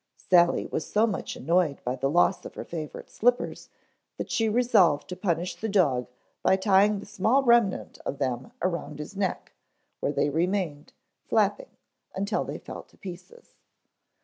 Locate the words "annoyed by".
1.35-1.95